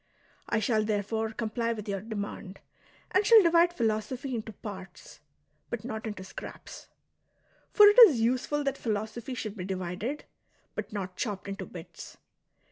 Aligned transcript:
I 0.49 0.57
shall 0.59 0.83
therefore 0.83 1.29
comply 1.31 1.73
with 1.73 1.87
your 1.87 2.01
demand, 2.01 2.59
and 3.11 3.23
shall 3.23 3.43
divide 3.43 3.71
philosophy 3.71 4.33
into 4.33 4.51
parts, 4.51 5.19
but 5.69 5.85
not 5.85 6.07
into 6.07 6.23
scraps. 6.23 6.87
For 7.71 7.85
it 7.85 7.99
is 8.07 8.19
useful 8.19 8.63
that 8.63 8.79
philosophy 8.79 9.35
should 9.35 9.55
be 9.55 9.63
divided, 9.63 10.23
but 10.73 10.91
not 10.91 11.17
chopped 11.17 11.47
into 11.47 11.67
bits. 11.67 12.17